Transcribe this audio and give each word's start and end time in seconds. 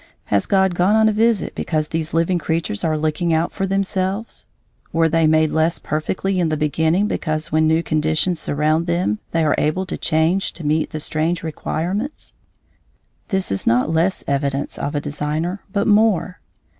Has 0.33 0.47
God 0.47 0.73
gone 0.73 0.95
on 0.95 1.07
a 1.07 1.11
visit 1.13 1.53
because 1.53 1.89
these 1.89 2.11
living 2.11 2.39
creatures 2.39 2.83
are 2.83 2.97
looking 2.97 3.35
out 3.35 3.51
for 3.51 3.67
themselves? 3.67 4.47
Were 4.91 5.07
they 5.07 5.27
made 5.27 5.51
less 5.51 5.77
perfectly 5.77 6.39
in 6.39 6.49
the 6.49 6.57
beginning 6.57 7.07
because 7.07 7.51
when 7.51 7.67
new 7.67 7.83
conditions 7.83 8.39
surround 8.39 8.87
them 8.87 9.19
they 9.29 9.43
are 9.45 9.53
able 9.59 9.85
to 9.85 9.99
change 9.99 10.53
to 10.53 10.65
meet 10.65 10.89
the 10.89 10.99
strange 10.99 11.43
requirements? 11.43 12.33
This 13.27 13.51
is 13.51 13.67
not 13.67 13.91
less 13.93 14.23
evidence 14.27 14.79
of 14.79 14.95
a 14.95 15.01
Designer, 15.01 15.61
but 15.71 15.85
more. 15.85 16.39